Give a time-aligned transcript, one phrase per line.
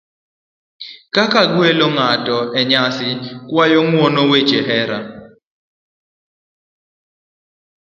[1.15, 3.07] kaka gwelo ng'ato e nyasi,
[3.49, 4.99] kuayo ng'uono, weche hera,